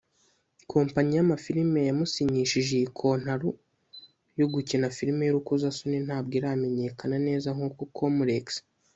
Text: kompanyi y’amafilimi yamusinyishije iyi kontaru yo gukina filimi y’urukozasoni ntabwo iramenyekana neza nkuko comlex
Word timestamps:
kompanyi 0.71 1.13
y’amafilimi 1.15 1.79
yamusinyishije 1.89 2.71
iyi 2.79 2.89
kontaru 2.99 3.49
yo 4.39 4.45
gukina 4.53 4.87
filimi 4.97 5.21
y’urukozasoni 5.25 5.97
ntabwo 6.05 6.33
iramenyekana 6.39 7.15
neza 7.27 7.47
nkuko 7.55 7.81
comlex 7.97 8.45